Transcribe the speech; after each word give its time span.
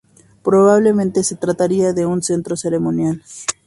Probablemente 0.43 1.23
se 1.23 1.35
trataría 1.35 1.93
de 1.93 2.07
un 2.07 2.23
centro 2.23 2.57
ceremonial. 2.57 3.21